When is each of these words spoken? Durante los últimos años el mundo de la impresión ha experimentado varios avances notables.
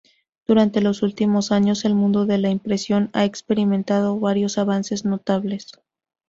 Durante 0.47 0.81
los 0.81 1.03
últimos 1.03 1.51
años 1.51 1.85
el 1.85 1.93
mundo 1.93 2.25
de 2.25 2.39
la 2.39 2.49
impresión 2.49 3.11
ha 3.13 3.23
experimentado 3.23 4.19
varios 4.19 4.57
avances 4.57 5.05
notables. 5.05 5.73